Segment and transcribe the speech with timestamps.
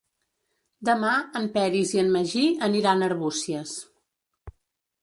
[0.89, 3.77] Demà en Peris i en Magí aniran a Arbúcies.